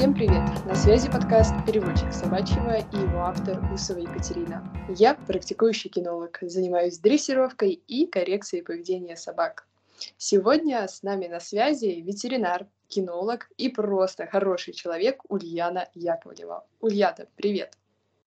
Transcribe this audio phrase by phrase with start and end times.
[0.00, 0.64] Всем привет!
[0.64, 4.66] На связи подкаст «Переводчик собачьего» и его автор Усова Екатерина.
[4.88, 9.68] Я практикующий кинолог, занимаюсь дрессировкой и коррекцией поведения собак.
[10.16, 16.66] Сегодня с нами на связи ветеринар, кинолог и просто хороший человек Ульяна Яковлева.
[16.80, 17.76] Ульяна, привет!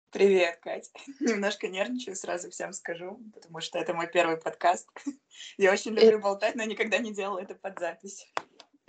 [0.09, 0.89] Привет, Кать.
[1.19, 4.89] Немножко нервничаю, сразу всем скажу, потому что это мой первый подкаст.
[5.59, 8.25] Я очень люблю э, болтать, но никогда не делала это под запись.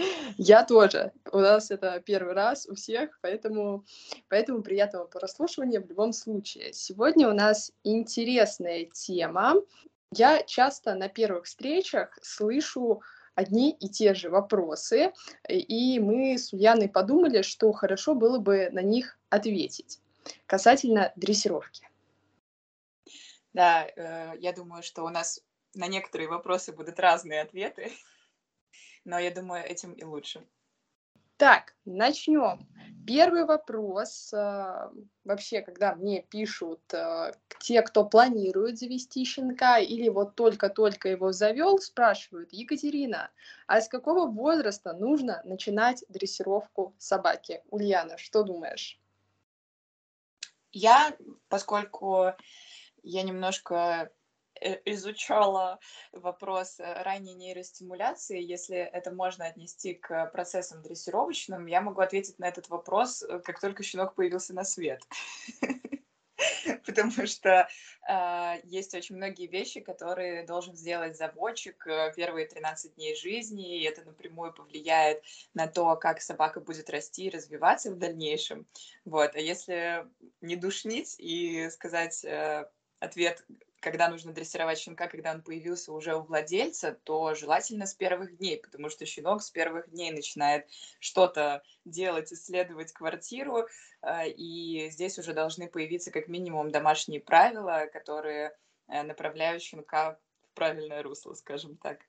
[0.36, 1.12] Я тоже.
[1.32, 3.84] У нас это первый раз у всех, поэтому,
[4.28, 6.72] поэтому приятного прослушивания в любом случае.
[6.72, 9.54] Сегодня у нас интересная тема.
[10.12, 13.02] Я часто на первых встречах слышу
[13.34, 15.12] одни и те же вопросы,
[15.48, 20.00] и мы с Ульяной подумали, что хорошо было бы на них ответить
[20.46, 21.88] касательно дрессировки.
[23.52, 25.42] Да, э, я думаю, что у нас
[25.74, 27.92] на некоторые вопросы будут разные ответы
[29.10, 30.40] но я думаю, этим и лучше.
[31.36, 32.68] Так, начнем.
[33.06, 34.32] Первый вопрос.
[34.32, 34.90] Э,
[35.24, 41.78] вообще, когда мне пишут э, те, кто планирует завести щенка или вот только-только его завел,
[41.78, 43.30] спрашивают, Екатерина,
[43.66, 47.64] а с какого возраста нужно начинать дрессировку собаки?
[47.70, 49.00] Ульяна, что думаешь?
[50.70, 51.16] Я,
[51.48, 52.32] поскольку
[53.02, 54.12] я немножко
[54.84, 55.78] изучала
[56.12, 62.48] вопрос э, ранней нейростимуляции, если это можно отнести к процессам дрессировочным, я могу ответить на
[62.48, 65.02] этот вопрос, э, как только щенок появился на свет.
[66.86, 67.68] Потому что
[68.08, 74.02] э, есть очень многие вещи, которые должен сделать заводчик первые 13 дней жизни, и это
[74.04, 75.22] напрямую повлияет
[75.54, 78.66] на то, как собака будет расти и развиваться в дальнейшем.
[79.04, 79.34] Вот.
[79.34, 80.06] А если
[80.40, 82.68] не душнить и сказать э,
[83.00, 83.44] ответ
[83.80, 88.58] когда нужно дрессировать щенка, когда он появился уже у владельца, то желательно с первых дней,
[88.58, 90.68] потому что щенок с первых дней начинает
[91.00, 93.66] что-то делать, исследовать квартиру,
[94.02, 98.56] э, и здесь уже должны появиться как минимум домашние правила, которые
[98.88, 102.00] э, направляют щенка в правильное русло, скажем так.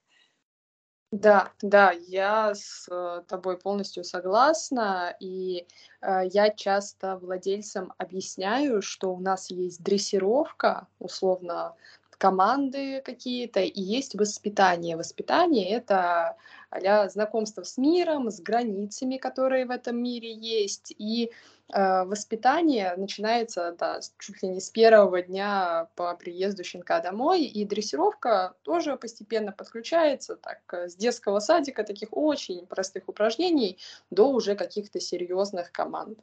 [1.12, 5.68] Да, да, я с э, тобой полностью согласна, и
[6.02, 11.76] э, я часто владельцам объясняю, что у нас есть дрессировка, условно,
[12.22, 14.96] команды какие-то, и есть воспитание.
[14.96, 16.38] Воспитание— это
[16.70, 21.32] а знакомство с миром, с границами, которые в этом мире есть, и
[21.74, 27.66] э, воспитание начинается да, чуть ли не с первого дня по приезду щенка домой, и
[27.66, 33.80] дрессировка тоже постепенно подключается, так, э, с детского садика, таких очень простых упражнений,
[34.12, 36.20] до уже каких-то серьезных команд.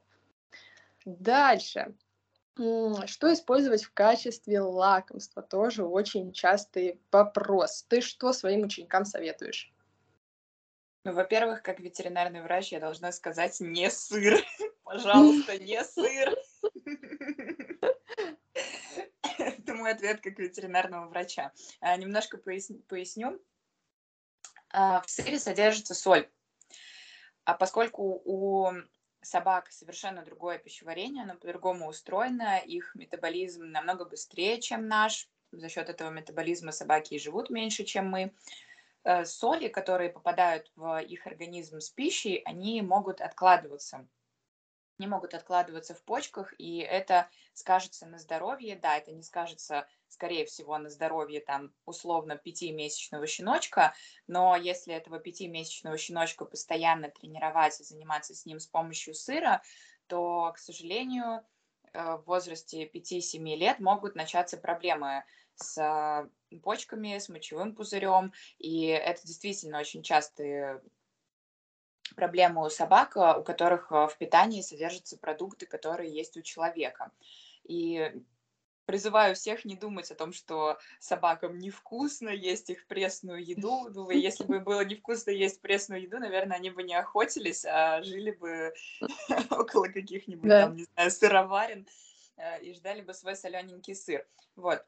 [1.04, 1.92] Дальше.
[2.58, 5.42] Что использовать в качестве лакомства?
[5.42, 7.84] Тоже очень частый вопрос.
[7.88, 9.72] Ты что своим ученикам советуешь?
[11.04, 14.44] Ну, во-первых, как ветеринарный врач я должна сказать не сыр.
[14.82, 16.34] Пожалуйста, не сыр.
[19.38, 21.52] Это мой ответ как ветеринарного врача.
[21.80, 23.40] А, немножко поясню.
[24.70, 26.28] А, в сыре содержится соль.
[27.44, 28.72] А поскольку у
[29.22, 35.28] собак совершенно другое пищеварение, оно по-другому устроено, их метаболизм намного быстрее, чем наш.
[35.50, 38.34] За счет этого метаболизма собаки и живут меньше, чем мы.
[39.04, 44.06] Э, соли, которые попадают в их организм с пищей, они могут откладываться.
[44.98, 48.76] Они могут откладываться в почках, и это скажется на здоровье.
[48.76, 53.94] Да, это не скажется, скорее всего, на здоровье там условно пятимесячного щеночка,
[54.26, 59.62] но если этого пятимесячного щеночка постоянно тренировать и заниматься с ним с помощью сыра,
[60.08, 61.46] то, к сожалению,
[61.92, 66.28] э, в возрасте 5-7 лет могут начаться проблемы с
[66.62, 70.82] почками, с мочевым пузырем, и это действительно очень частые
[72.14, 77.10] проблемы у собак, у которых в питании содержатся продукты, которые есть у человека.
[77.64, 78.12] И
[78.88, 83.90] призываю всех не думать о том, что собакам невкусно есть их пресную еду.
[83.90, 88.30] Ну, если бы было невкусно есть пресную еду, наверное, они бы не охотились, а жили
[88.30, 88.72] бы
[89.50, 90.62] около каких-нибудь, да.
[90.62, 91.86] там, не знаю, сыроварен
[92.38, 94.26] э, и ждали бы свой солененький сыр.
[94.56, 94.82] Вот.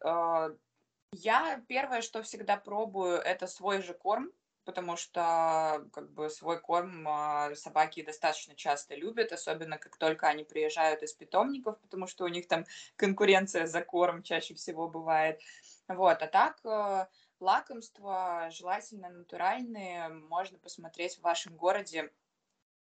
[1.12, 4.30] Я первое, что всегда пробую, это свой же корм,
[4.64, 10.44] потому что как бы свой корм а, собаки достаточно часто любят, особенно как только они
[10.44, 12.64] приезжают из питомников, потому что у них там
[12.96, 15.40] конкуренция за корм чаще всего бывает.
[15.88, 17.06] Вот, а так э,
[17.40, 22.12] лакомства желательно натуральные, можно посмотреть в вашем городе.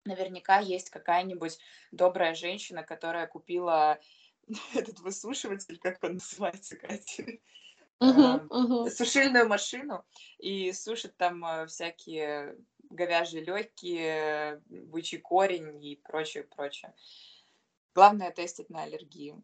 [0.06, 1.60] Наверняка есть какая-нибудь
[1.92, 4.00] добрая женщина, которая купила
[4.74, 7.40] этот высушиватель, как он называется, Катя?
[8.02, 8.90] Uh-huh, uh-huh.
[8.90, 10.06] сушильную машину
[10.38, 12.58] и сушит там э, всякие
[12.90, 16.94] говяжьи легкие, бычий корень и прочее, прочее.
[17.94, 19.44] Главное тестить на аллергию.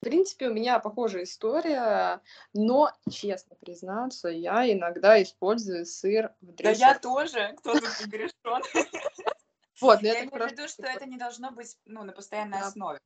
[0.00, 2.22] В принципе, у меня похожая история,
[2.54, 6.80] но, честно признаться, я иногда использую сыр в дрессировке.
[6.80, 8.62] Да я тоже, кто тут не грешен.
[9.80, 12.98] Вот, я имею в виду, что это не должно быть ну, на постоянной основе.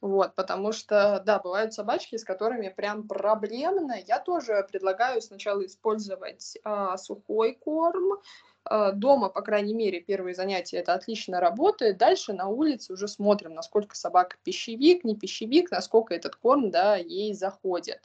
[0.00, 3.94] Вот, потому что, да, бывают собачки, с которыми прям проблемно.
[4.06, 8.20] Я тоже предлагаю сначала использовать а, сухой корм.
[8.64, 11.98] А, дома, по крайней мере, первые занятия это отлично работает.
[11.98, 17.34] Дальше на улице уже смотрим, насколько собака пищевик, не пищевик, насколько этот корм, да, ей
[17.34, 18.00] заходит.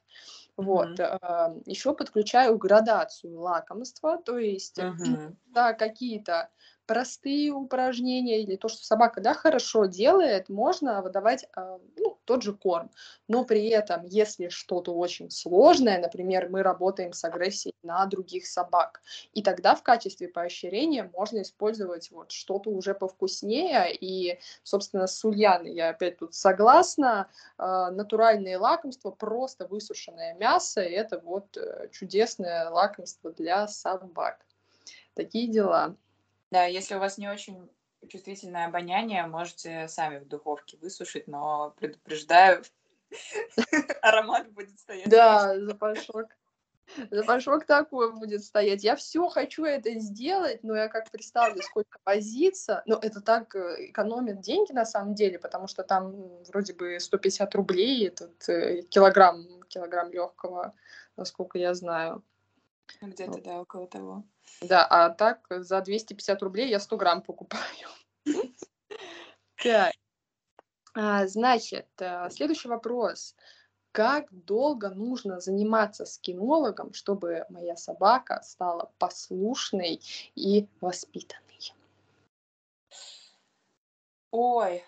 [0.58, 1.00] Вот.
[1.00, 1.18] Mm-hmm.
[1.22, 5.36] А, еще подключаю градацию лакомства, то есть mm-hmm.
[5.48, 6.50] да, какие-то
[6.86, 12.54] простые упражнения или то, что собака да, хорошо делает, можно выдавать э, ну, тот же
[12.54, 12.92] корм.
[13.28, 19.02] Но при этом, если что-то очень сложное, например, мы работаем с агрессией на других собак,
[19.34, 23.96] и тогда в качестве поощрения можно использовать вот что-то уже повкуснее.
[23.96, 27.30] И, собственно, с Ульяной я опять тут согласна.
[27.58, 34.46] Э, натуральные лакомства, просто высушенное мясо, это вот э, чудесное лакомство для собак.
[35.16, 35.96] Такие дела.
[36.54, 37.68] Да, если у вас не очень
[38.08, 42.62] чувствительное обоняние, можете сами в духовке высушить, но предупреждаю,
[44.04, 45.10] аромат будет стоять.
[45.10, 46.28] Да, запашок.
[47.10, 48.84] Запашок такой будет стоять.
[48.84, 52.84] Я все хочу это сделать, но я как представлю, сколько возиться.
[52.86, 56.14] Но это так э, экономит деньги на самом деле, потому что там
[56.50, 60.76] вроде бы 150 рублей этот э, килограмм, килограмм легкого,
[61.18, 62.24] насколько я знаю.
[63.02, 64.24] Где-то, да, около того.
[64.62, 67.64] Да, а так за 250 рублей я 100 грамм покупаю.
[69.64, 69.94] Так.
[70.94, 73.36] А, значит, э, следующий вопрос.
[73.94, 80.02] Как долго нужно заниматься с кинологом, чтобы моя собака стала послушной
[80.36, 81.74] и воспитанной?
[84.32, 84.84] Ой,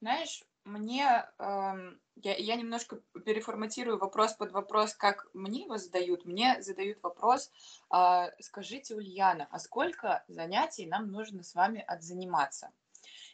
[0.00, 6.24] знаешь, мне эм, я, я немножко переформатирую вопрос под вопрос, как мне его задают.
[6.24, 7.50] Мне задают вопрос,
[7.94, 12.72] э, скажите, Ульяна, а сколько занятий нам нужно с вами отзаниматься?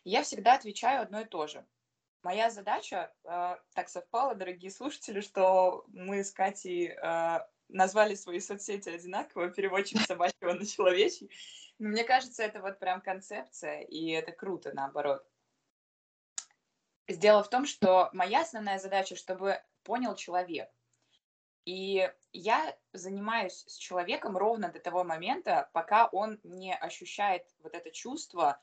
[0.05, 1.65] Я всегда отвечаю одно и то же.
[2.23, 8.89] Моя задача, э, так совпало, дорогие слушатели, что мы с Катей э, назвали свои соцсети
[8.89, 11.31] одинаково, переводчик собачьего на человечий.
[11.79, 15.27] Но мне кажется, это вот прям концепция, и это круто, наоборот.
[17.09, 20.71] Дело в том, что моя основная задача, чтобы понял человек.
[21.67, 27.91] И я занимаюсь с человеком ровно до того момента, пока он не ощущает вот это
[27.91, 28.61] чувство,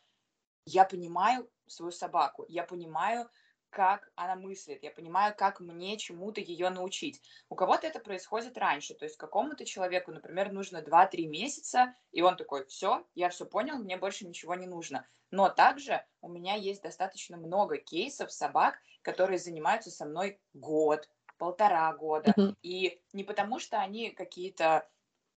[0.65, 3.29] я понимаю свою собаку, я понимаю,
[3.71, 7.21] как она мыслит, я понимаю, как мне чему-то ее научить.
[7.50, 12.35] У кого-то это происходит раньше, то есть какому-то человеку, например, нужно 2-3 месяца, и он
[12.35, 15.07] такой, все, я все понял, мне больше ничего не нужно.
[15.31, 21.91] Но также у меня есть достаточно много кейсов собак, которые занимаются со мной год, полтора
[21.94, 22.33] года.
[22.38, 22.56] Mm-hmm.
[22.62, 24.88] И не потому, что они какие-то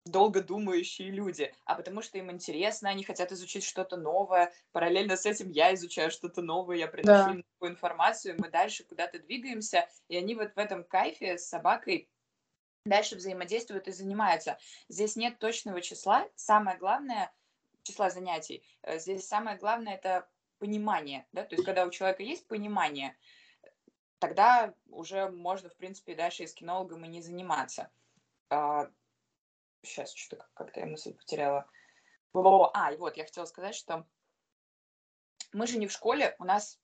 [0.05, 4.53] долго думающие люди, а потому что им интересно, они хотят изучить что-то новое.
[4.73, 7.31] Параллельно с этим я изучаю что-то новое, я приношу да.
[7.31, 12.11] им новую информацию, мы дальше куда-то двигаемся, и они вот в этом кайфе с собакой
[12.85, 14.59] дальше взаимодействуют и занимаются.
[14.89, 16.29] Здесь нет точного числа.
[16.35, 17.33] Самое главное
[17.85, 18.65] числа занятий.
[18.83, 20.29] Э, здесь самое главное это
[20.59, 23.17] понимание, да, то есть когда у человека есть понимание,
[24.21, 27.91] тогда уже можно, в принципе, дальше и с кинологом и не заниматься.
[29.83, 31.67] Сейчас что-то как-то я мысль потеряла.
[32.35, 34.07] А, и вот, я хотела сказать, что
[35.53, 36.81] мы же не в школе, у нас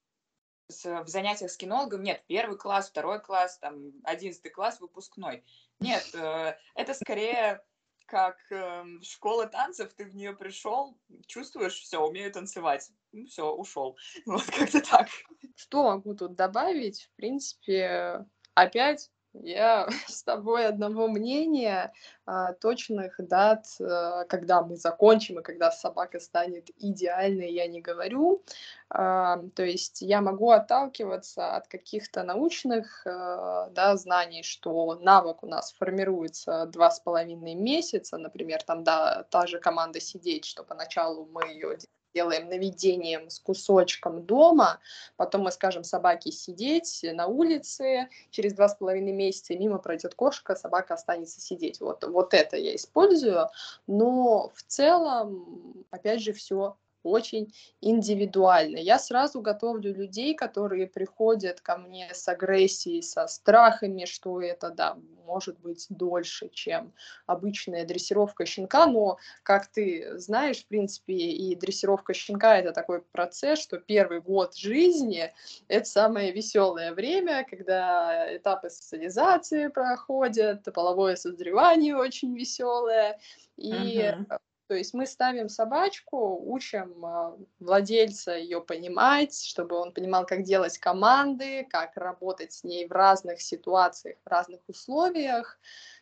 [0.68, 5.42] в занятиях с кинологом нет первый класс, второй класс, там, одиннадцатый класс, выпускной.
[5.80, 7.64] Нет, э, это скорее
[8.04, 12.90] как э, школа танцев, ты в нее пришел, чувствуешь, все, умею танцевать.
[13.12, 13.96] Ну, все, ушел.
[14.26, 15.08] Вот как-то так.
[15.54, 17.10] Что могу тут добавить?
[17.12, 21.92] В принципе, опять я с тобой одного мнения.
[22.26, 28.42] А, точных дат, а, когда мы закончим и когда собака станет идеальной, я не говорю.
[28.90, 35.72] А, то есть я могу отталкиваться от каких-то научных да, знаний, что навык у нас
[35.72, 41.48] формируется два с половиной месяца, например, там да, та же команда сидеть, что поначалу мы
[41.48, 41.76] ее
[42.18, 44.80] делаем наведением с кусочком дома,
[45.16, 50.56] потом мы скажем собаке сидеть на улице, через два с половиной месяца мимо пройдет кошка,
[50.56, 51.80] собака останется сидеть.
[51.80, 53.48] Вот, вот это я использую,
[53.86, 58.78] но в целом, опять же, все очень индивидуально.
[58.78, 64.96] Я сразу готовлю людей, которые приходят ко мне с агрессией, со страхами, что это, да,
[65.26, 66.92] может быть дольше, чем
[67.26, 73.60] обычная дрессировка щенка, но, как ты знаешь, в принципе, и дрессировка щенка— это такой процесс,
[73.60, 75.32] что первый год жизни—
[75.68, 83.18] это самое веселое время, когда этапы социализации проходят, половое созревание очень веселое,
[83.56, 84.38] и uh-huh.
[84.68, 90.76] То есть мы ставим собачку, учим э, владельца ее понимать, чтобы он понимал, как делать
[90.78, 95.58] команды, как работать с ней в разных ситуациях, в разных условиях.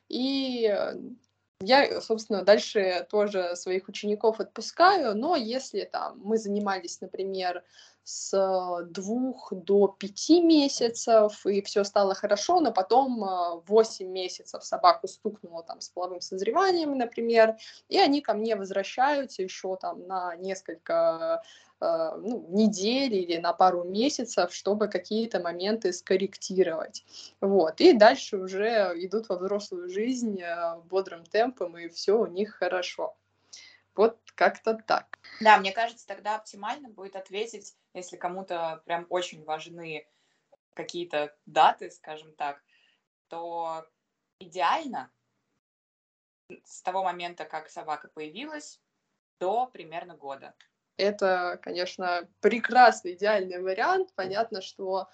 [0.09, 0.67] И
[1.61, 7.65] я, собственно, дальше тоже своих учеников отпускаю, но если там мы занимались, например,
[8.05, 15.09] с двух до пяти месяцев, и все стало хорошо, но потом а, восемь месяцев собаку
[15.09, 17.57] стукнуло там с половым созреванием, например,
[17.89, 21.43] и они ко мне возвращаются еще там на несколько
[21.81, 27.05] ну, недель или на пару месяцев, чтобы какие-то моменты скорректировать.
[27.41, 27.81] Вот.
[27.81, 33.17] И дальше уже идут во взрослую жизнь а, бодрым темпом, и все у них хорошо.
[33.95, 35.19] Вот как-то так.
[35.41, 40.07] Да, мне кажется, тогда оптимально будет ответить, если кому-то прям очень важны
[40.75, 42.63] какие-то даты, скажем так,
[43.29, 43.87] то
[44.39, 45.11] идеально
[46.65, 48.81] с того момента, как собака появилась,
[49.41, 50.55] до примерно года.
[50.97, 54.11] Это, конечно, прекрасный, идеальный вариант.
[54.15, 55.09] Понятно, что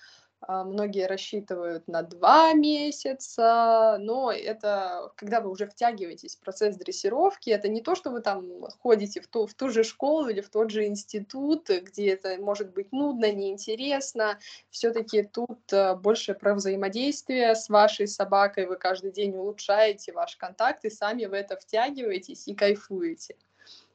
[0.44, 7.50] а, многие рассчитывают на два месяца, но это когда вы уже втягиваетесь в процесс дрессировки,
[7.50, 10.50] это не то, что вы там ходите в ту, в ту же школу или в
[10.50, 14.38] тот же институт, где это может быть нудно, неинтересно.
[14.70, 20.84] Все-таки тут а, больше про взаимодействие с вашей собакой, вы каждый день улучшаете ваш контакт
[20.84, 23.36] и сами в это втягиваетесь и кайфуете.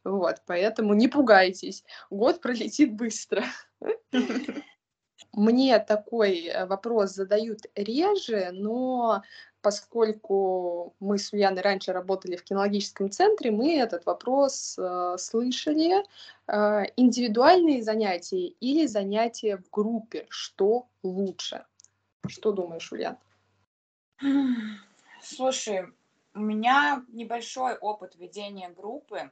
[0.03, 3.43] Вот, поэтому не пугайтесь, год пролетит быстро.
[5.33, 9.23] Мне такой э, вопрос задают реже, но
[9.61, 16.03] поскольку мы с Ульяной раньше работали в кинологическом центре, мы этот вопрос э, слышали.
[16.47, 21.65] Э, индивидуальные занятия или занятия в группе, что лучше?
[22.27, 23.19] Что думаешь, Ульяна?
[25.21, 25.87] Слушай,
[26.33, 29.31] у меня небольшой опыт ведения группы,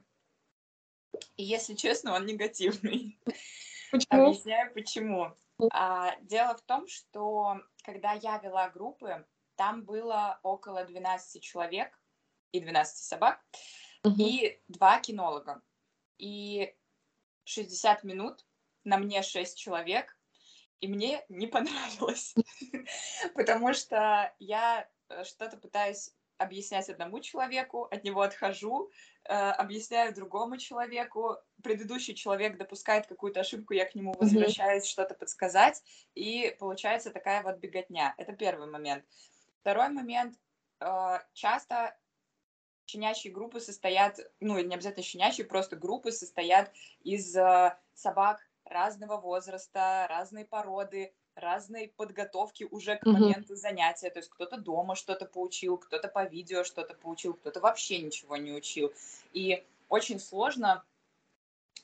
[1.36, 3.18] и, если честно, он негативный.
[3.90, 4.28] Почему?
[4.28, 5.32] Объясняю, почему.
[5.72, 11.98] А, дело в том, что когда я вела группы, там было около 12 человек
[12.52, 13.40] и 12 собак,
[14.02, 14.16] угу.
[14.18, 15.62] и два кинолога.
[16.18, 16.74] И
[17.44, 18.44] 60 минут
[18.84, 20.18] на мне 6 человек,
[20.80, 22.34] и мне не понравилось,
[23.34, 28.90] потому что я э, что-то пытаюсь объяснять одному человеку, от него отхожу,
[29.24, 34.90] э, объясняю другому человеку, предыдущий человек допускает какую-то ошибку, я к нему возвращаюсь mm-hmm.
[34.90, 35.82] что-то подсказать,
[36.14, 38.14] и получается такая вот беготня.
[38.18, 39.04] Это первый момент.
[39.60, 40.38] Второй момент.
[40.80, 41.96] Э, часто
[42.86, 50.06] щенячьи группы состоят, ну, не обязательно щенячьи, просто группы состоят из э, собак разного возраста,
[50.08, 53.56] разной породы, разной подготовки уже к моменту mm-hmm.
[53.56, 54.10] занятия.
[54.10, 58.52] То есть кто-то дома что-то поучил, кто-то по видео что-то поучил, кто-то вообще ничего не
[58.52, 58.92] учил.
[59.32, 60.82] И очень сложно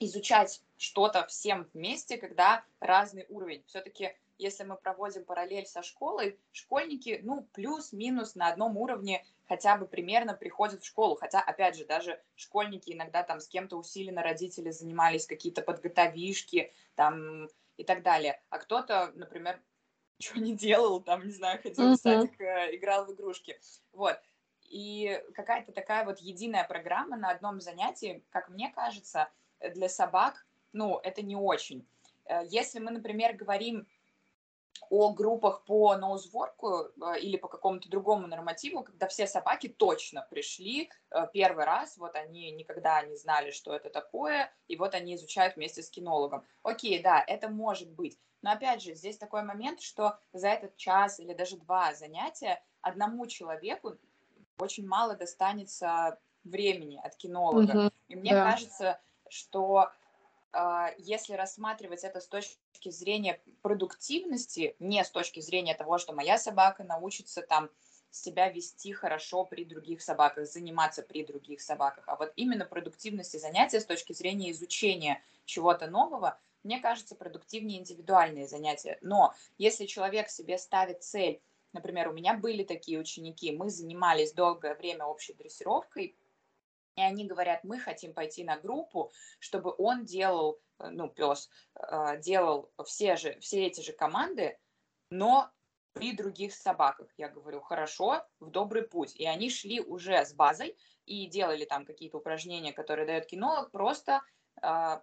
[0.01, 3.63] изучать что-то всем вместе, когда разный уровень.
[3.67, 9.87] Все-таки, если мы проводим параллель со школой, школьники, ну, плюс-минус на одном уровне хотя бы
[9.87, 11.15] примерно приходят в школу.
[11.15, 17.49] Хотя, опять же, даже школьники иногда там с кем-то усиленно родители занимались, какие-то подготовишки, там,
[17.77, 18.41] и так далее.
[18.51, 19.61] А кто-то, например,
[20.19, 21.95] ничего не делал, там, не знаю, ходил uh-huh.
[21.95, 23.59] в садик, э, играл в игрушки.
[23.93, 24.19] Вот.
[24.69, 29.29] И какая-то такая вот единая программа на одном занятии, как мне кажется,
[29.75, 31.87] для собак, ну, это не очень.
[32.25, 33.87] Э, если мы, например, говорим
[34.91, 40.91] о группах по ноузворку э, или по какому-то другому нормативу, когда все собаки точно пришли
[41.11, 45.57] э, первый раз, вот они никогда не знали, что это такое, и вот они изучают
[45.57, 46.45] вместе с кинологом.
[46.63, 48.19] Окей, да, это может быть.
[48.43, 53.27] Но опять же, здесь такой момент, что за этот час или даже два занятия одному
[53.27, 53.97] человеку
[54.59, 57.71] очень мало достанется времени от кинолога.
[57.71, 58.51] Угу, и мне да.
[58.51, 59.93] кажется, что а,
[60.99, 66.85] если рассматривать это с точки зрения продуктивности, не с точки зрения того, что моя собака
[66.85, 67.71] научится там
[68.11, 73.81] себя вести хорошо при других собаках, заниматься при других собаках, а вот именно продуктивности занятия
[73.81, 78.99] с точки зрения изучения чего-то нового, мне кажется, продуктивнее индивидуальные занятия.
[79.01, 81.41] Но если человек себе ставит цель,
[81.73, 86.15] например, у меня были такие ученики, мы занимались долгое время общей дрессировкой,
[86.97, 92.19] и они говорят, мы хотим пойти на группу, чтобы он делал, э, ну, пес, э,
[92.21, 94.59] делал все, же, все эти же команды,
[95.11, 95.51] но
[95.93, 97.09] при других собаках.
[97.17, 99.15] Я говорю, хорошо, в добрый путь.
[99.17, 104.23] И они шли уже с базой и делали там какие-то упражнения, которые дает кинолог, просто
[104.63, 105.01] э,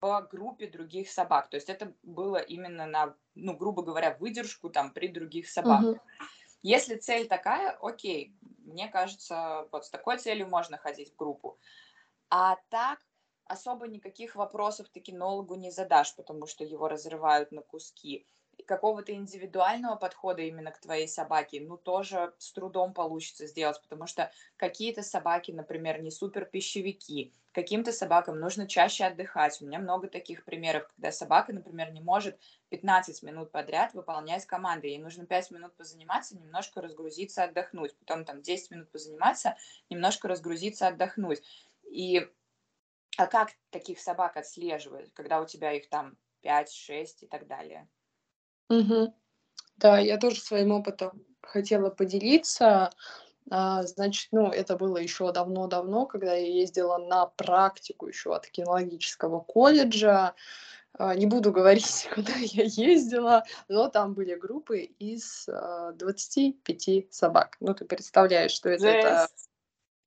[0.00, 1.50] в группе других собак.
[1.50, 5.96] То есть это было именно на, ну, грубо говоря, выдержку там при других собаках.
[5.96, 6.26] Uh-huh.
[6.62, 11.58] Если цель такая, окей, мне кажется, вот с такой целью можно ходить в группу.
[12.30, 13.00] А так
[13.46, 18.26] особо никаких вопросов ты кинологу не задашь, потому что его разрывают на куски
[18.66, 24.30] какого-то индивидуального подхода именно к твоей собаке, ну, тоже с трудом получится сделать, потому что
[24.56, 29.60] какие-то собаки, например, не супер пищевики, каким-то собакам нужно чаще отдыхать.
[29.60, 34.88] У меня много таких примеров, когда собака, например, не может 15 минут подряд выполнять команды,
[34.88, 39.56] ей нужно 5 минут позаниматься, немножко разгрузиться, отдохнуть, потом там 10 минут позаниматься,
[39.90, 41.42] немножко разгрузиться, отдохнуть.
[41.90, 42.26] И
[43.16, 47.88] а как таких собак отслеживать, когда у тебя их там 5, 6 и так далее?
[48.72, 49.12] Мгм.
[49.76, 52.90] Да, я тоже своим опытом хотела поделиться.
[53.50, 59.40] А, значит, ну, это было еще давно-давно, когда я ездила на практику еще от кинологического
[59.40, 60.34] колледжа.
[60.94, 67.56] А, не буду говорить, куда я ездила, но там были группы из а, 25 собак.
[67.60, 69.28] Ну, ты представляешь, что это, это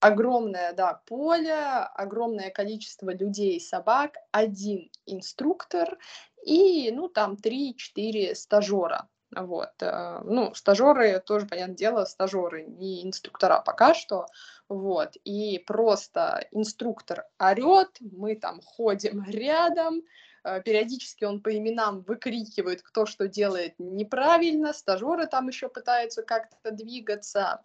[0.08, 5.98] огромное, да, поле, огромное количество людей, собак, один инструктор
[6.46, 9.08] и, ну, там 3-4 стажера.
[9.36, 9.72] Вот.
[9.82, 14.28] Э, ну, стажеры тоже, понятное дело, стажеры, не инструктора пока что.
[14.70, 15.16] Вот.
[15.24, 20.04] И просто инструктор орет, мы там ходим рядом,
[20.44, 26.72] э, периодически он по именам выкрикивает, кто что делает неправильно, стажеры там еще пытаются как-то
[26.72, 27.62] двигаться.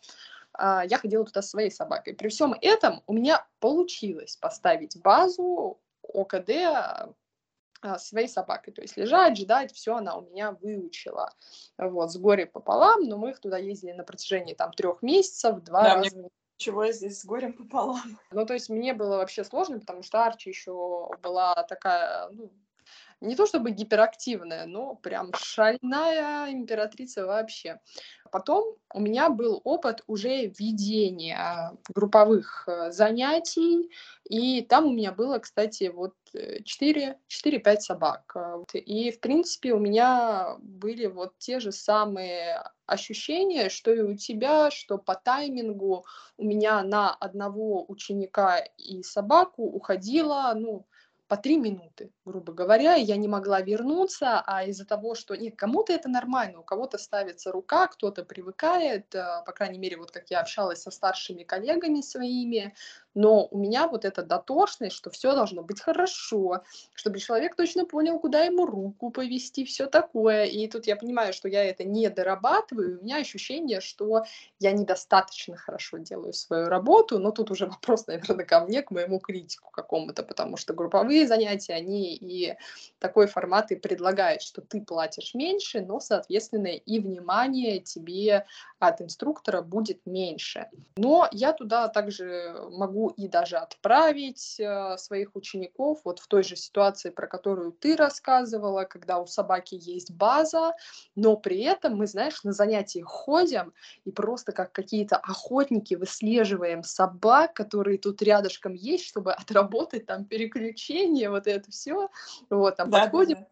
[0.53, 2.15] А, я ходила туда со своей собакой.
[2.15, 6.51] При всем этом у меня получилось поставить базу ОКД
[7.83, 8.73] а, своей собакой.
[8.73, 11.33] То есть лежать, ждать, все она у меня выучила.
[11.79, 15.83] Вот, с горя пополам, но мы их туда ездили на протяжении там трех месяцев, два
[15.83, 16.17] да, раза.
[16.17, 16.29] Мне...
[16.57, 18.19] Чего я здесь с горем пополам?
[18.33, 22.51] Ну, то есть мне было вообще сложно, потому что Арчи еще была такая, ну,
[23.21, 27.81] не то чтобы гиперактивная, но прям шальная императрица вообще.
[28.33, 33.91] Потом у меня был опыт уже ведения групповых э, занятий,
[34.29, 38.37] и там у меня было, кстати, вот 4-5 э, собак.
[38.73, 44.71] И, в принципе, у меня были вот те же самые ощущения, что и у тебя,
[44.71, 46.05] что по таймингу
[46.37, 50.87] у меня на одного ученика и собаку уходило, ну,
[51.31, 55.93] по три минуты, грубо говоря, я не могла вернуться, а из-за того, что нет, кому-то
[55.93, 60.41] это нормально, у кого-то ставится рука, кто-то привыкает, э, по крайней мере, вот как я
[60.41, 62.75] общалась со старшими коллегами своими,
[63.15, 66.63] но у меня вот эта дотошность, что все должно быть хорошо,
[66.95, 70.45] чтобы человек точно понял, куда ему руку повести, все такое.
[70.45, 74.25] И тут я понимаю, что я это не дорабатываю, у меня ощущение, что
[74.59, 79.19] я недостаточно хорошо делаю свою работу, но тут уже вопрос, наверное, ко мне, к моему
[79.19, 82.57] критику какому-то, потому что групповые занятия, они и
[82.99, 88.47] такой формат и предлагают, что ты платишь меньше, но, соответственно, и внимание тебе
[88.79, 90.69] от инструктора будет меньше.
[90.97, 96.57] Но я туда также могу и даже отправить э, своих учеников вот в той же
[96.57, 100.75] ситуации, про которую ты рассказывала, когда у собаки есть база,
[101.15, 103.73] но при этом мы, знаешь, на занятия ходим
[104.05, 111.31] и просто как какие-то охотники выслеживаем собак, которые тут рядышком есть, чтобы отработать там переключение,
[111.31, 112.09] вот это все.
[112.51, 113.47] Вот, там да, подходим, да,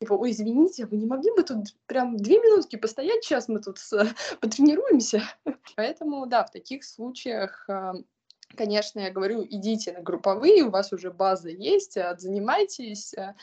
[0.00, 3.78] типа, ой, извините, вы не могли бы тут прям две минутки постоять, сейчас мы тут
[3.78, 3.92] с,
[4.40, 5.22] потренируемся.
[5.76, 7.68] Поэтому, да, в таких случаях
[8.56, 13.34] Конечно, я говорю, идите на групповые, у вас уже база есть, занимайтесь, э,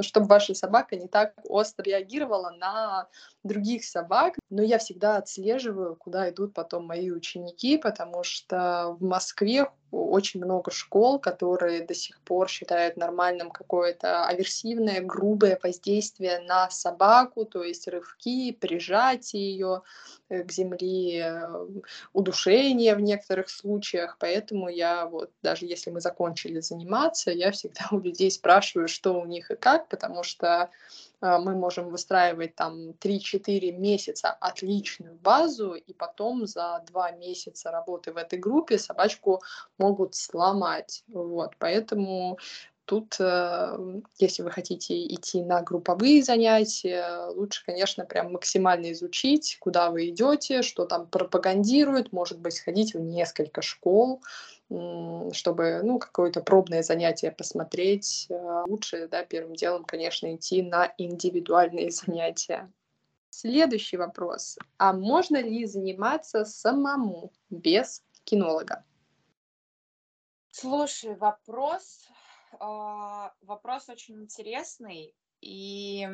[0.00, 3.08] чтобы ваша собака не так остро реагировала на
[3.44, 4.34] других собак.
[4.50, 10.70] Но я всегда отслеживаю, куда идут потом мои ученики, потому что в Москве очень много
[10.70, 17.88] школ, которые до сих пор считают нормальным какое-то аверсивное, грубое воздействие на собаку, то есть
[17.88, 19.82] рывки, прижатие ее
[20.28, 21.42] э, к земле,
[22.12, 24.16] удушение в некоторых случаях.
[24.18, 29.26] Поэтому я вот, даже если мы закончили заниматься, я всегда у людей спрашиваю, что у
[29.26, 30.70] них и как, потому что
[31.20, 38.16] мы можем выстраивать там 3-4 месяца отличную базу, и потом за 2 месяца работы в
[38.16, 39.42] этой группе собачку
[39.78, 41.04] могут сломать.
[41.08, 42.38] Вот, поэтому
[42.90, 49.90] тут, э, если вы хотите идти на групповые занятия, лучше, конечно, прям максимально изучить, куда
[49.90, 54.22] вы идете, что там пропагандируют, может быть, сходить в несколько школ,
[55.32, 58.28] чтобы, ну, какое-то пробное занятие посмотреть.
[58.30, 62.72] А, лучше, да, первым делом, конечно, идти на индивидуальные занятия.
[63.30, 64.58] Следующий вопрос.
[64.78, 68.84] А можно ли заниматься самому без кинолога?
[70.52, 72.08] Слушай, вопрос,
[72.52, 72.56] э,
[73.42, 76.08] вопрос очень интересный, и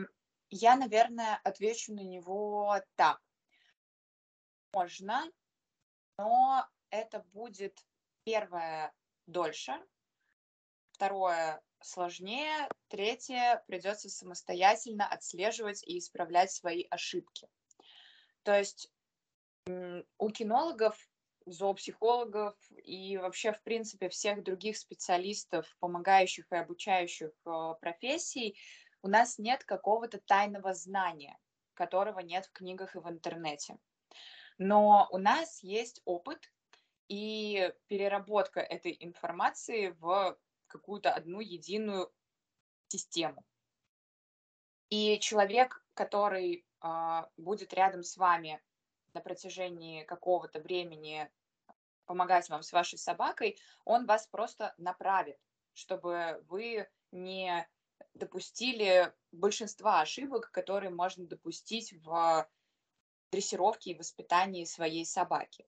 [0.50, 3.20] я, наверное, отвечу на него так.
[4.72, 5.24] Можно,
[6.18, 7.78] но это будет
[8.26, 8.92] первое
[9.28, 9.72] дольше,
[10.90, 17.48] второе сложнее, третье придется самостоятельно отслеживать и исправлять свои ошибки.
[18.42, 18.90] То есть
[20.18, 20.98] у кинологов,
[21.46, 28.58] зоопсихологов и вообще, в принципе, всех других специалистов, помогающих и обучающих э, профессий,
[29.02, 31.38] у нас нет какого-то тайного знания,
[31.74, 33.78] которого нет в книгах и в интернете.
[34.58, 36.50] Но у нас есть опыт
[37.08, 42.12] и переработка этой информации в какую-то одну единую
[42.88, 43.44] систему.
[44.90, 48.62] И человек, который э, будет рядом с вами
[49.14, 51.30] на протяжении какого-то времени
[52.04, 55.38] помогать вам с вашей собакой, он вас просто направит,
[55.74, 57.68] чтобы вы не
[58.14, 62.48] допустили большинства ошибок, которые можно допустить в
[63.30, 65.66] дрессировке и воспитании своей собаки.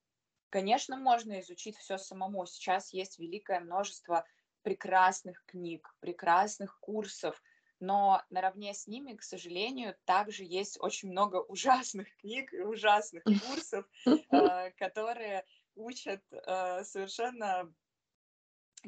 [0.51, 2.47] Конечно, можно изучить все самому.
[2.47, 4.25] Сейчас есть великое множество
[4.63, 7.41] прекрасных книг, прекрасных курсов,
[7.81, 13.87] но наравне с ними, к сожалению, также есть очень много ужасных книг и ужасных курсов,
[14.07, 17.73] э, которые учат э, совершенно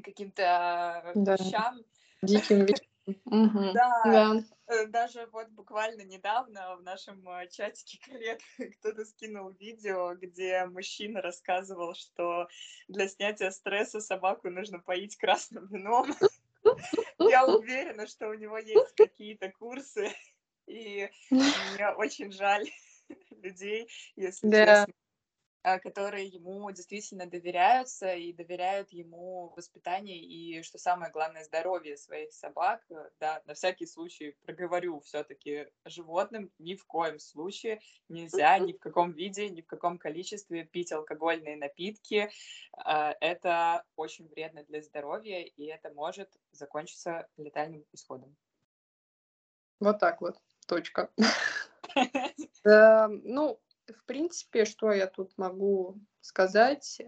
[0.02, 1.84] каким-то вещам.
[2.22, 2.86] Диким вещам.
[3.06, 4.34] Да,
[4.66, 8.40] э, даже вот буквально недавно в нашем э, чатике коллег
[8.78, 12.48] кто-то скинул видео, где мужчина рассказывал, что
[12.88, 16.14] для снятия стресса собаку нужно поить красным вином.
[17.18, 20.10] Я уверена, что у него есть какие-то курсы,
[20.66, 22.68] и мне очень жаль
[23.30, 24.86] людей, если честно, а,
[25.62, 32.82] которые ему действительно доверяются и доверяют ему воспитание и, что самое главное, здоровье своих собак.
[32.90, 38.78] Э, да, на всякий случай проговорю все-таки животным ни в коем случае нельзя ни в
[38.78, 42.30] каком виде, ни в каком количестве пить алкогольные напитки.
[42.72, 48.36] А, это очень вредно для здоровья, и это может закончиться летальным исходом.
[49.78, 50.36] Вот так вот.
[50.66, 51.10] Точка.
[52.64, 53.58] Эм, ну,
[53.92, 57.00] в принципе, что я тут могу сказать?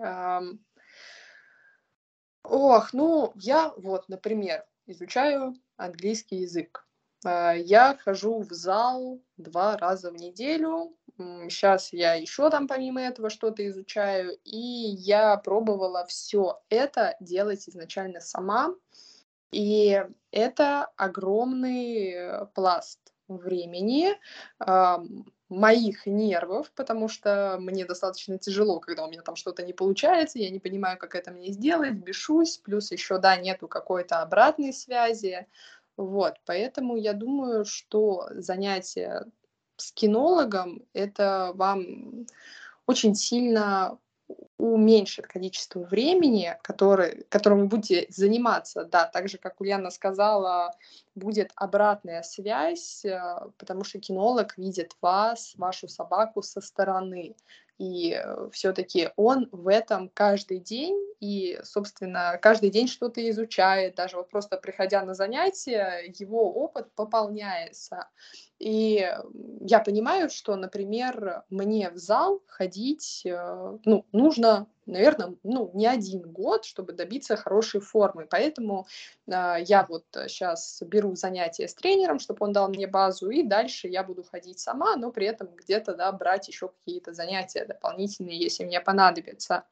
[2.45, 6.87] Ох, ну, я вот, например, изучаю английский язык.
[7.25, 10.97] А, я хожу в зал два раза в неделю.
[11.19, 14.37] Сейчас я еще там помимо этого что-то изучаю.
[14.45, 18.75] И я пробовала все это делать изначально сама.
[19.53, 24.19] И это огромный э, пласт времени,
[25.53, 30.51] моих нервов, потому что мне достаточно тяжело, когда у меня там что-то не получается, я
[30.51, 35.47] не понимаю, как это мне сделать, бешусь, плюс еще, да, нету какой-то обратной связи,
[35.97, 39.27] вот, поэтому я думаю, что занятие
[39.77, 42.27] с кинологом это вам
[42.87, 43.99] очень сильно
[44.63, 48.85] уменьшит количество времени, который, которым вы будете заниматься.
[48.85, 50.77] Да, так же, как Ульяна сказала,
[51.17, 53.19] будет обратная связь, э,
[53.59, 57.35] потому что кинолог видит вас, вашу собаку со стороны.
[57.83, 63.97] И э, все-таки он в этом каждый день и, собственно, каждый день что-то изучает.
[63.97, 68.09] Даже вот просто приходя на занятия, его опыт пополняется.
[68.61, 69.05] И
[69.61, 76.23] я понимаю, что, например, мне в зал ходить э, ну, нужно, наверное, ну, не один
[76.23, 78.27] год, чтобы добиться хорошей формы.
[78.31, 78.87] Поэтому
[79.27, 83.89] э, я вот сейчас беру занятия с тренером, чтобы он дал мне базу, и дальше
[83.89, 88.65] я буду ходить сама, но при этом где-то да, брать еще какие-то занятия дополнительные, если
[88.65, 89.65] мне понадобится.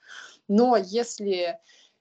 [0.49, 1.59] Но если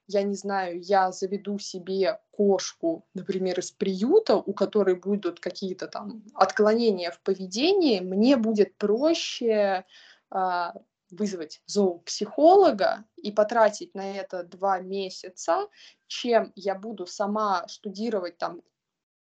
[0.09, 6.23] я не знаю, я заведу себе кошку, например, из приюта, у которой будут какие-то там
[6.33, 9.85] отклонения в поведении, мне будет проще
[10.31, 10.73] а,
[11.11, 15.67] вызвать зоопсихолога и потратить на это два месяца,
[16.07, 18.61] чем я буду сама штудировать там,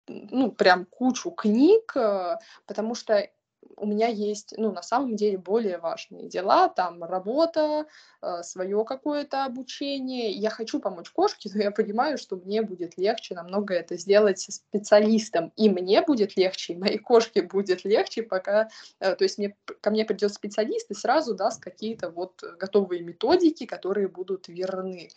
[0.07, 3.29] ну, прям кучу книг, э, потому что
[3.77, 7.85] у меня есть, ну, на самом деле, более важные дела, там, работа,
[8.21, 10.31] э, свое какое-то обучение.
[10.31, 15.51] Я хочу помочь кошке, но я понимаю, что мне будет легче намного это сделать специалистом.
[15.55, 19.91] И мне будет легче, и моей кошке будет легче, пока, э, то есть мне, ко
[19.91, 25.09] мне придет специалист и сразу даст какие-то вот готовые методики, которые будут верны,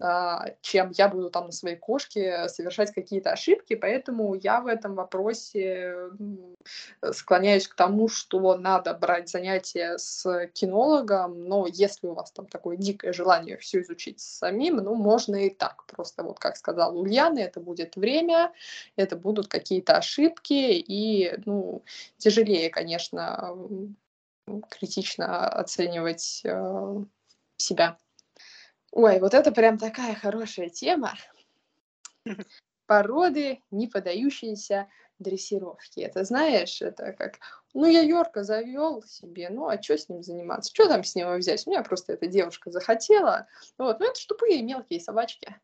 [0.00, 4.94] а, чем я буду там на своей кошке совершать какие-то ошибки, поэтому я в этом
[4.94, 5.94] вопросе
[7.12, 12.76] склоняюсь к тому, что надо брать занятия с кинологом, но если у вас там такое
[12.76, 15.84] дикое желание все изучить самим, ну, можно и так.
[15.86, 18.52] Просто вот, как сказал Ульяна, это будет время,
[18.96, 21.82] это будут какие-то ошибки, и, ну,
[22.18, 23.56] тяжелее, конечно,
[24.70, 27.04] критично оценивать э,
[27.56, 27.98] себя.
[28.92, 31.14] Ой, вот это прям такая хорошая тема.
[32.86, 36.00] Породы, не поддающиеся дрессировки.
[36.00, 37.38] Это знаешь, это как,
[37.72, 40.72] ну я Йорка завел себе, ну а что с ним заниматься?
[40.72, 41.66] Что там с него взять?
[41.66, 43.46] У меня просто эта девушка захотела.
[43.78, 45.54] Вот, ну это ж тупые мелкие собачки.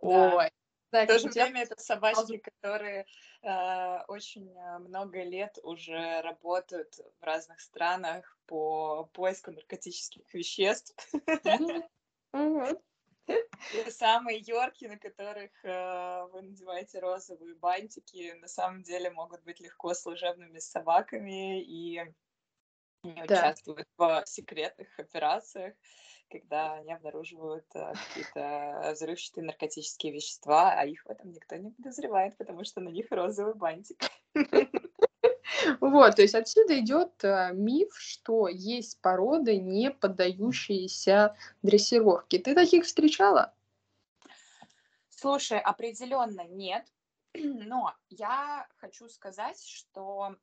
[0.00, 0.36] Да.
[0.36, 0.50] Ой.
[0.92, 3.06] Да, в то же время это собачки, которые
[3.42, 10.94] э, очень э, много лет уже работают в разных странах по поиску наркотических веществ.
[12.32, 12.80] Mm-hmm.
[13.72, 19.60] Те самые Йорки, на которых э, вы надеваете розовые бантики, на самом деле могут быть
[19.60, 22.00] легко служебными собаками и
[23.02, 23.34] не да.
[23.34, 25.74] участвуют в секретных операциях,
[26.30, 32.36] когда они обнаруживают э, какие-то взрывчатые наркотические вещества, а их в этом никто не подозревает,
[32.36, 33.98] потому что на них розовый бантик.
[35.80, 42.38] Вот, то есть отсюда идет э, миф, что есть породы, не поддающиеся дрессировке.
[42.38, 43.54] Ты таких встречала?
[45.08, 46.86] Слушай, определенно нет.
[47.34, 50.36] Но я хочу сказать, что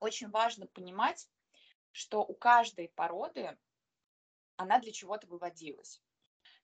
[0.00, 1.28] очень важно понимать,
[1.92, 3.56] что у каждой породы
[4.56, 6.02] она для чего-то выводилась.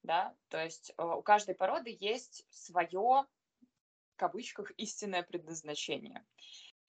[0.03, 0.35] Да?
[0.49, 3.27] То есть э, у каждой породы есть свое,
[4.15, 6.25] в кавычках, истинное предназначение.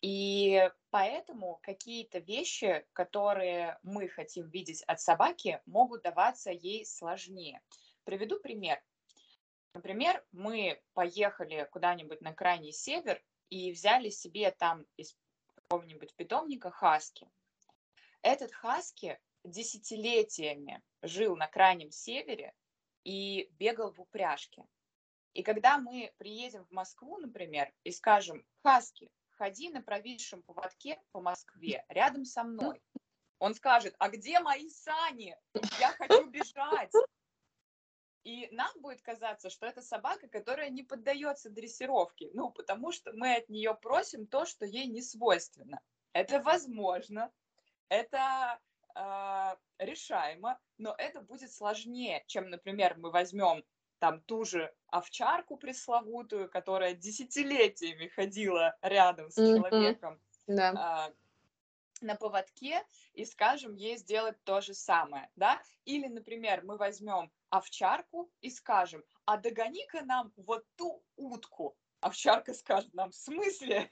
[0.01, 7.62] И поэтому какие-то вещи, которые мы хотим видеть от собаки, могут даваться ей сложнее.
[8.05, 8.81] Приведу пример.
[9.73, 15.15] Например, мы поехали куда-нибудь на крайний север и взяли себе там из
[15.55, 17.29] какого-нибудь питомника хаски.
[18.21, 22.53] Этот хаски десятилетиями жил на крайнем севере
[23.03, 24.65] и бегал в упряжке.
[25.33, 29.09] И когда мы приедем в Москву, например, и скажем, Хаски,
[29.39, 32.82] ходи на провисшем поводке по Москве рядом со мной.
[33.39, 35.38] Он скажет, а где мои сани?
[35.80, 36.91] Я хочу бежать.
[38.25, 42.30] И нам будет казаться, что это собака, которая не поддается дрессировке.
[42.34, 45.80] Ну, потому что мы от нее просим то, что ей не свойственно.
[46.12, 47.32] Это возможно,
[47.88, 48.60] это
[48.93, 53.63] э, решаемо, но это будет сложнее, чем, например, мы возьмем
[53.99, 60.73] там ту же овчарку пресловутую, которая десятилетиями ходила рядом с человеком да.
[60.75, 61.13] а,
[62.01, 62.83] на поводке,
[63.13, 65.62] и скажем ей сделать то же самое, да?
[65.85, 71.77] Или, например, мы возьмем овчарку и скажем, а догони-ка нам вот ту утку.
[71.99, 73.91] Овчарка скажет нам, в смысле?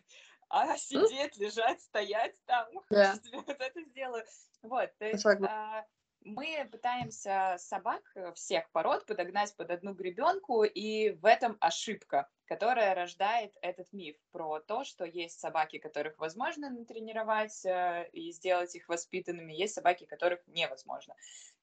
[0.50, 3.20] А сидеть, лежать, стоять там, да.
[3.34, 4.24] вот это сделаю.
[4.62, 5.86] Вот, то есть а,
[6.28, 12.94] мы пытаемся собак э, всех пород подогнать под одну гребенку, и в этом ошибка, которая
[12.94, 18.90] рождает этот миф про то, что есть собаки, которых возможно натренировать э, и сделать их
[18.90, 21.16] воспитанными, есть собаки, которых невозможно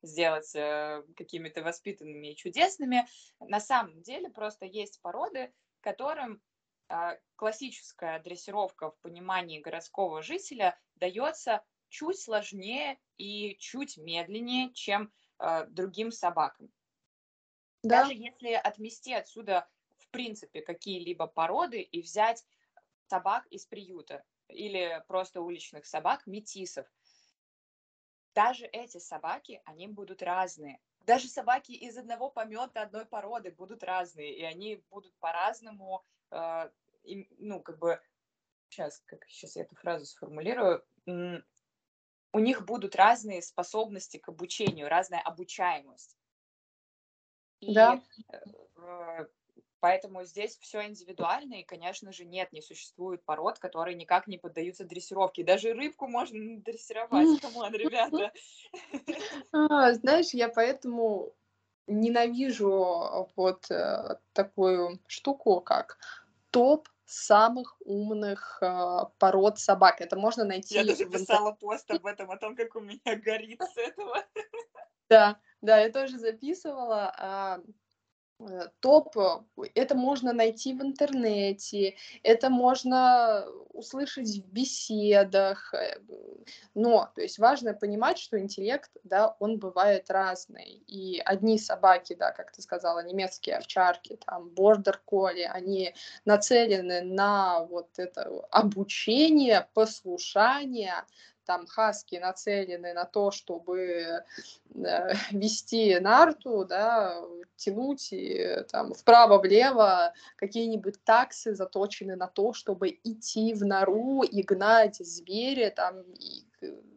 [0.03, 3.07] сделать э, какими-то воспитанными и чудесными.
[3.40, 6.40] На самом деле просто есть породы, которым
[7.37, 16.11] классическая дрессировка в понимании городского жителя дается чуть сложнее и чуть медленнее, чем э, другим
[16.11, 16.72] собакам.
[17.85, 18.00] Да.
[18.00, 22.44] Даже если отмести отсюда, в принципе, какие-либо породы и взять
[23.07, 26.92] собак из приюта или просто уличных собак, метисов,
[28.35, 30.80] даже эти собаки, они будут разные.
[31.02, 36.70] Даже собаки из одного помета одной породы будут разные, и они будут по-разному, э,
[37.38, 38.02] ну, как бы,
[38.68, 40.85] сейчас, как сейчас я эту фразу сформулирую,
[42.35, 46.18] у них будут разные способности к обучению, разная обучаемость.
[47.61, 48.03] И да.
[48.77, 49.27] Э,
[49.79, 54.85] поэтому здесь все индивидуально, и, конечно же, нет, не существует пород, которые никак не поддаются
[54.85, 55.44] дрессировке.
[55.44, 58.33] Даже рыбку можно дрессировать, come on, ребята.
[59.53, 61.33] А, знаешь, я поэтому
[61.87, 65.99] ненавижу вот э, такую штуку, как
[66.51, 70.00] топ самых умных э, пород собак.
[70.00, 70.74] Это можно найти.
[70.74, 74.22] Я даже писала пост об этом, о том, как у меня горит с этого.
[75.10, 77.60] Да, да, я тоже записывала.
[78.40, 79.40] Э, топ, э,
[79.75, 81.94] это можно найти в интернете,
[82.25, 86.01] это можно услышать в беседах, э,
[86.75, 92.33] но, то есть важно понимать, что интеллект, да, он бывает разный, и одни собаки, да,
[92.33, 95.94] как ты сказала, немецкие овчарки, там, бордер колли, они
[96.25, 101.05] нацелены на вот это обучение, послушание,
[101.44, 104.22] там хаски нацелены на то, чтобы э,
[105.30, 107.20] вести нарту, да,
[107.57, 114.96] тянуть и, там вправо-влево, какие-нибудь таксы заточены на то, чтобы идти в нору и гнать
[114.96, 116.43] зверя, там, и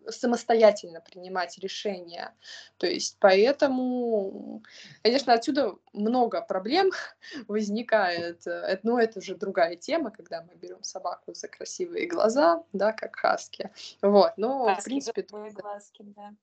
[0.09, 2.33] самостоятельно принимать решения.
[2.77, 4.63] То есть поэтому,
[5.03, 6.91] конечно, отсюда много проблем
[7.47, 8.43] возникает.
[8.83, 13.71] Но это уже другая тема, когда мы берем собаку за красивые глаза, да, как хаски.
[14.01, 15.25] Вот, но хаски в принципе...
[15.29, 16.33] Глазки, да.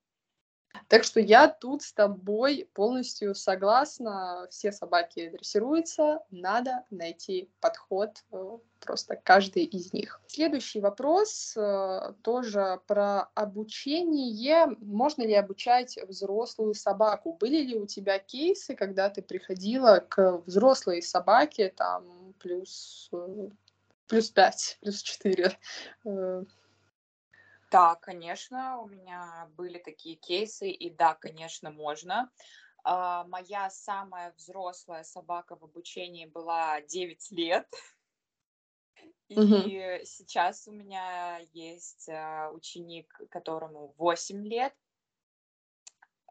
[0.87, 4.47] Так что я тут с тобой полностью согласна.
[4.49, 10.21] Все собаки дрессируются, надо найти подход э, просто каждый из них.
[10.27, 14.67] Следующий вопрос э, тоже про обучение.
[14.79, 17.33] Можно ли обучать взрослую собаку?
[17.33, 23.49] Были ли у тебя кейсы, когда ты приходила к взрослой собаке, там, плюс, э,
[24.07, 25.57] плюс 5, плюс 4?
[27.75, 32.31] Да, конечно, у меня были такие кейсы, и да, конечно, можно.
[32.85, 37.67] А, моя самая взрослая собака в обучении была 9 лет.
[39.27, 39.69] И угу.
[40.05, 44.73] сейчас у меня есть а, ученик, которому 8 лет.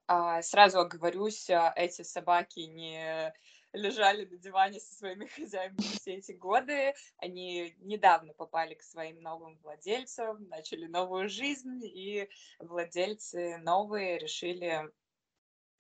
[0.07, 3.35] А, сразу оговорюсь, эти собаки не
[3.75, 6.95] лежали на диване со своими хозяевами все эти годы.
[7.19, 14.91] Они недавно попали к своим новым владельцам, начали новую жизнь, и владельцы новые решили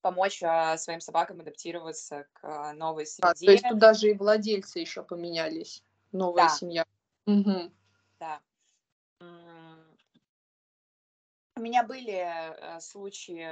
[0.03, 3.29] помочь а, своим собакам адаптироваться к а, новой среде.
[3.29, 6.49] А, то есть тут даже и владельцы еще поменялись, новая да.
[6.51, 6.87] семья.
[7.27, 7.73] Угу.
[8.21, 8.41] Да.
[11.57, 13.47] У меня были э, случаи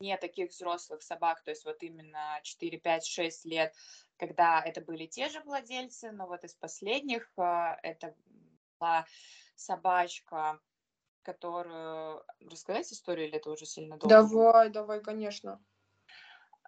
[0.00, 3.74] не таких взрослых собак, то есть вот именно 4, 5, 6 лет,
[4.16, 8.14] когда это были те же владельцы, но вот из последних а, это
[8.78, 9.06] была
[9.54, 10.60] собачка,
[11.22, 12.24] которую...
[12.40, 14.14] Рассказать историю или это уже сильно долго?
[14.14, 15.60] Давай, давай, конечно.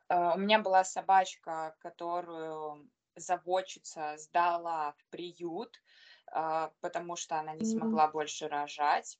[0.08, 5.80] А, у меня была собачка, которую заводчица сдала в приют,
[6.26, 9.18] а, потому что она не смогла больше рожать.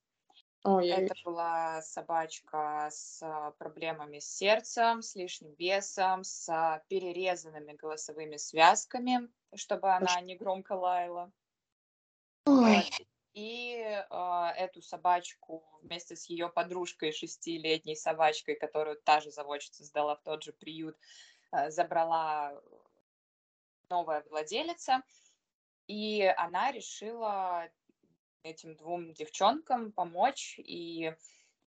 [0.68, 8.37] Ой, Это была собачка с а, проблемами с сердцем, с лишним весом, с перерезанными голосовыми
[8.37, 11.33] связками, чтобы она не громко лаяла.
[12.44, 12.85] Ой.
[13.33, 20.16] И э, эту собачку вместе с ее подружкой, шестилетней собачкой, которую та же заводчица сдала
[20.16, 20.98] в тот же приют,
[21.52, 22.61] э, забрала
[23.88, 25.02] новая владелица.
[25.87, 27.70] И она решила
[28.50, 31.14] этим двум девчонкам помочь, и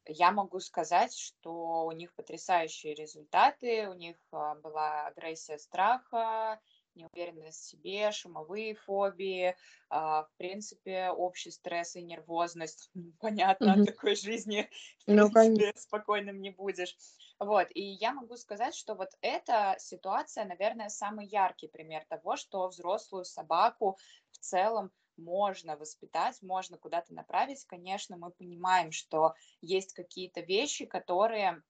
[0.07, 6.59] я могу сказать, что у них потрясающие результаты, у них а, была агрессия страха,
[6.97, 9.55] неуверенность в себе, шумовые фобии,
[9.89, 12.89] а, в принципе, общий стресс и нервозность.
[13.19, 13.81] Понятно, mm-hmm.
[13.81, 14.69] от такой жизни
[15.05, 16.95] ну, принципе, спокойным не будешь.
[17.39, 22.67] Вот, и я могу сказать, что вот эта ситуация, наверное, самый яркий пример того, что
[22.67, 23.97] взрослую собаку
[24.31, 27.65] в целом можно воспитать, можно куда-то направить.
[27.65, 31.63] Конечно, мы понимаем, что есть какие-то вещи, которые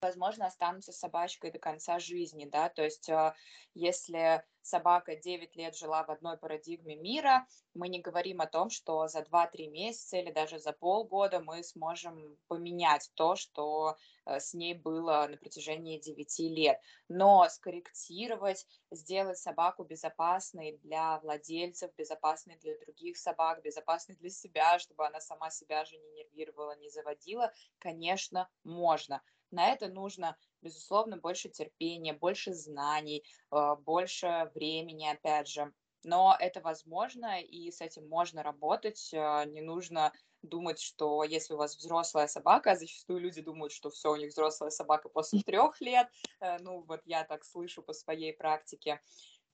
[0.00, 3.34] возможно, останутся собачкой до конца жизни, да, то есть э,
[3.74, 9.08] если собака 9 лет жила в одной парадигме мира, мы не говорим о том, что
[9.08, 14.74] за 2-3 месяца или даже за полгода мы сможем поменять то, что э, с ней
[14.74, 23.18] было на протяжении 9 лет, но скорректировать, сделать собаку безопасной для владельцев, безопасной для других
[23.18, 29.20] собак, безопасной для себя, чтобы она сама себя же не нервировала, не заводила, конечно, можно
[29.50, 35.72] на это нужно, безусловно, больше терпения, больше знаний, э, больше времени, опять же.
[36.02, 39.12] Но это возможно, и с этим можно работать.
[39.12, 43.90] Э, не нужно думать, что если у вас взрослая собака, а зачастую люди думают, что
[43.90, 46.08] все, у них взрослая собака после трех лет.
[46.40, 49.00] Э, ну, вот я так слышу по своей практике.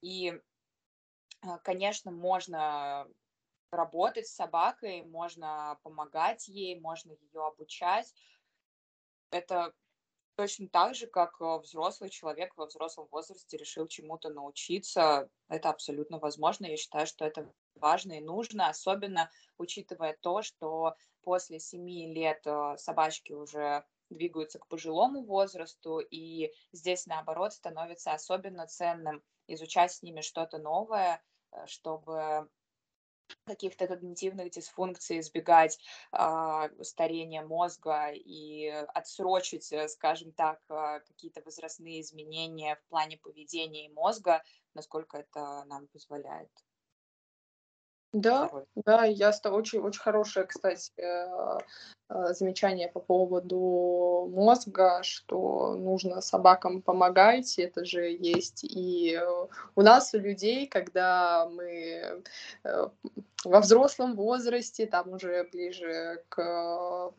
[0.01, 0.41] И,
[1.65, 3.09] конечно, можно
[3.71, 8.13] работать с собакой, можно помогать ей, можно ее обучать.
[9.31, 9.73] Это
[10.37, 16.19] точно так же, как э, взрослый человек во взрослом возрасте решил чему-то научиться, это абсолютно
[16.19, 16.67] возможно.
[16.67, 22.77] Я считаю, что это важно и нужно, особенно учитывая то, что после семи лет э,
[22.77, 30.21] собачки уже двигаются к пожилому возрасту, и здесь, наоборот, становится особенно ценным изучать с ними
[30.21, 31.23] что-то новое,
[31.53, 32.49] э, чтобы
[33.45, 35.79] каких-то когнитивных дисфункций, избегать
[36.13, 43.87] э, старения мозга и отсрочить, э, скажем так, э, какие-то возрастные изменения в плане поведения
[43.87, 44.43] и мозга,
[44.75, 46.51] насколько это нам позволяет.
[48.17, 51.59] Да, да, я с очень, очень хорошее, кстати, э,
[52.09, 59.21] э, замечание по поводу мозга, что нужно собакам помогать, это же есть и
[59.75, 62.23] у нас, у людей, когда мы
[62.65, 62.89] э,
[63.45, 67.13] во взрослом возрасте, там уже ближе к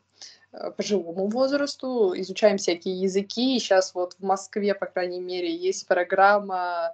[0.76, 3.56] пожилому возрасту, изучаем всякие языки.
[3.56, 6.92] И сейчас вот в Москве, по крайней мере, есть программа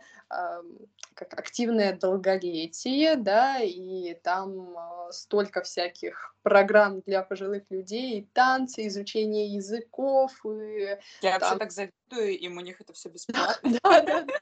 [1.15, 8.87] как активное долголетие, да, и там э, столько всяких программ для пожилых людей, и танцы,
[8.89, 10.33] изучение языков.
[10.45, 11.41] И, Я там...
[11.41, 13.71] вообще так завидую, им у них это все бесплатно.
[13.85, 14.35] Да, да, да.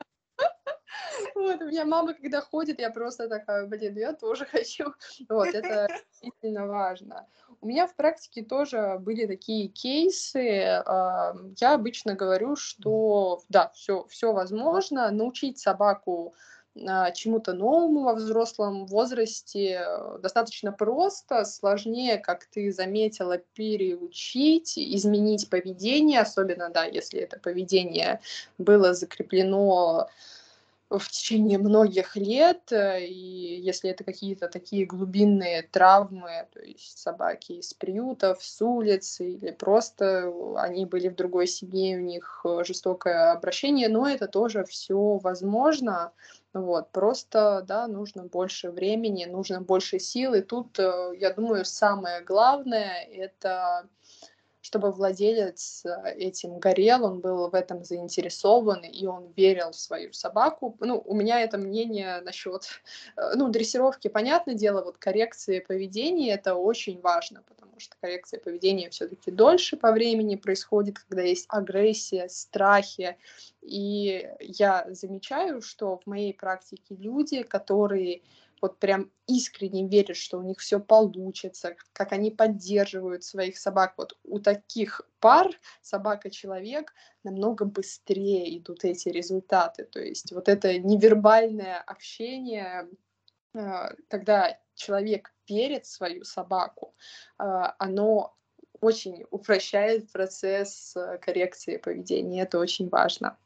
[1.35, 4.95] Вот, у меня мама, когда ходит, я просто такая, блин, я тоже хочу.
[5.29, 7.27] Вот, это действительно важно.
[7.61, 10.43] У меня в практике тоже были такие кейсы.
[10.45, 15.11] Я обычно говорю, что да, все, все возможно.
[15.11, 16.35] Научить собаку
[16.75, 19.87] чему-то новому во взрослом возрасте
[20.21, 28.21] достаточно просто, сложнее, как ты заметила, переучить, изменить поведение, особенно, да, если это поведение
[28.57, 30.09] было закреплено
[30.99, 37.53] в течение многих лет, э, и если это какие-то такие глубинные травмы, то есть собаки
[37.53, 43.33] из приютов, с улицы, или просто они были в другой семье, у них э, жестокое
[43.33, 46.13] обращение, но это тоже все возможно,
[46.53, 52.23] вот, просто, да, нужно больше времени, нужно больше сил, и тут, э, я думаю, самое
[52.23, 53.89] главное— это
[54.63, 60.13] чтобы владелец э, этим горел, он был в этом заинтересован, и он верил в свою
[60.13, 60.77] собаку.
[60.81, 62.69] Ну, у меня это мнение насчет,
[63.17, 68.89] э, ну, дрессировки, понятное дело, вот коррекции поведения, это очень важно, потому что коррекция поведения
[68.91, 73.17] все-таки дольше по времени происходит, когда есть агрессия, страхи,
[73.63, 78.23] и я замечаю, что в моей практике люди, которые
[78.63, 83.95] вот прям искренне верят, что у них все получится, как они поддерживают своих собак.
[83.97, 85.51] Вот у таких пар
[85.83, 86.95] собака-человек
[87.25, 89.85] намного быстрее идут эти результаты.
[89.85, 92.89] То есть вот это невербальное общение,
[93.53, 96.95] а, когда человек верит в свою собаку,
[97.39, 98.37] а, оно
[98.81, 102.43] очень упрощает процесс э, коррекции поведения.
[102.43, 103.37] Это очень важно.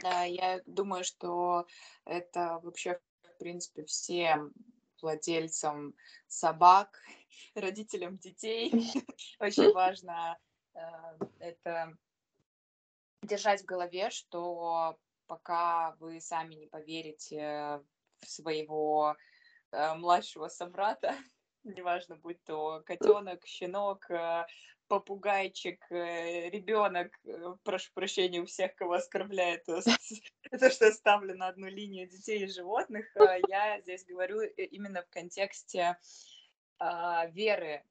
[0.00, 1.66] Да, я думаю, что
[2.04, 3.00] это вообще
[3.42, 4.52] принципе, всем
[5.00, 5.94] владельцам
[6.28, 7.00] собак,
[7.54, 8.70] родителям детей.
[9.40, 10.38] Очень важно
[10.74, 10.80] э,
[11.40, 11.96] это
[13.22, 17.82] держать в голове, что пока вы сами не поверите
[18.20, 19.16] в своего
[19.72, 21.16] э, младшего собрата,
[21.64, 24.46] неважно, будь то котенок, щенок, э,
[24.92, 29.80] попугайчик, э, ребенок, э, прошу прощения у всех, кого оскорбляет это,
[30.70, 33.06] что я ставлю на одну линию детей и животных,
[33.48, 35.96] я здесь говорю именно в контексте
[36.78, 37.82] а, веры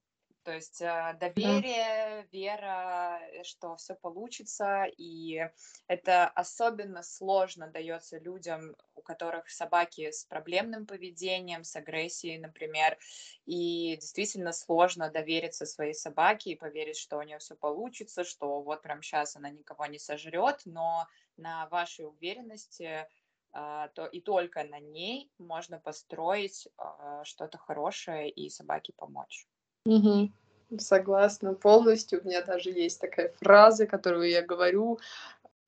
[0.43, 5.39] то есть э, доверие, вера, э, что все получится, и
[5.87, 12.97] это особенно сложно дается людям, у которых собаки с проблемным поведением, с агрессией, например,
[13.45, 18.81] и действительно сложно довериться своей собаке и поверить, что у нее все получится, что вот
[18.81, 23.07] прям сейчас она никого не сожрет, но на вашей уверенности
[23.53, 29.47] а, то и только на ней можно построить а, что-то хорошее и собаке помочь.
[29.85, 30.31] Угу.
[30.77, 32.21] Согласна полностью.
[32.21, 34.99] У меня даже есть такая фраза, которую я говорю.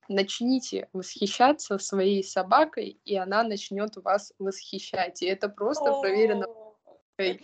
[0.10, 5.22] Начните восхищаться своей собакой, и она начнет вас восхищать.
[5.22, 6.46] И это просто проверено.
[7.18, 7.36] Э,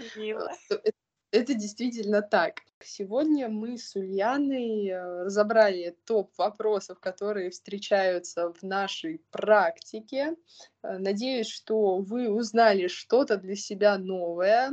[1.32, 2.62] это действительно так.
[2.84, 10.36] Сегодня мы с Ульяной э, разобрали топ вопросов, которые встречаются в нашей практике.
[10.82, 14.72] Э, надеюсь, что вы узнали что-то для себя новое,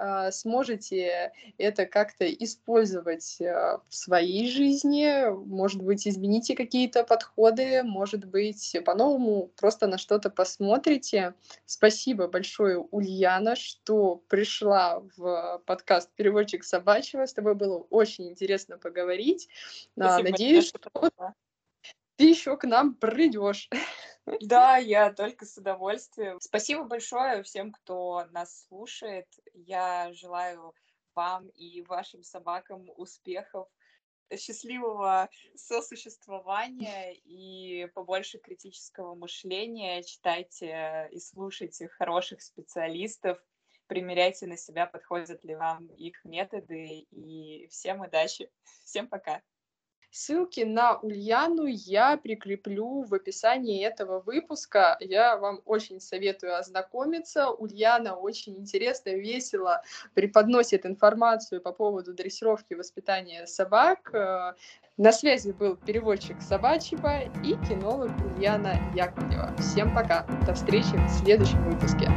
[0.00, 8.24] а, сможете это как-то использовать э, в своей жизни, может быть, измените какие-то подходы, может
[8.24, 11.34] быть, по-новому просто на что-то посмотрите.
[11.66, 17.26] Спасибо большое, Ульяна, что пришла в подкаст «Переводчик собачьего».
[17.26, 19.48] С тобой тобой было очень интересно поговорить.
[19.94, 21.10] Спасибо, Надеюсь, что
[22.16, 23.68] ты еще к нам придешь.
[24.42, 26.38] Да, я только с удовольствием.
[26.38, 29.26] Спасибо большое всем, кто нас слушает.
[29.54, 30.74] Я желаю
[31.14, 33.68] вам и вашим собакам успехов,
[34.36, 40.02] счастливого сосуществования и побольше критического мышления.
[40.02, 43.42] Читайте и слушайте хороших специалистов,
[43.88, 47.06] примеряйте на себя, подходят ли вам их методы.
[47.10, 48.50] И всем удачи.
[48.84, 49.42] Всем пока.
[50.10, 54.96] Ссылки на Ульяну я прикреплю в описании этого выпуска.
[55.00, 57.50] Я вам очень советую ознакомиться.
[57.50, 59.82] Ульяна очень интересно, весело
[60.14, 64.14] преподносит информацию по поводу дрессировки и воспитания собак.
[64.14, 64.54] Э,
[64.96, 69.54] на связи был переводчик Собачьего и кинолог Ульяна Яковлева.
[69.58, 70.26] Всем пока.
[70.46, 72.10] До встречи в следующем выпуске.